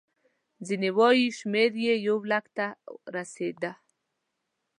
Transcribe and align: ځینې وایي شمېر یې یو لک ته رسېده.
ځینې 0.67 0.89
وایي 0.97 1.25
شمېر 1.39 1.71
یې 1.85 1.95
یو 2.07 2.17
لک 2.31 2.45
ته 2.57 2.67
رسېده. 3.15 3.71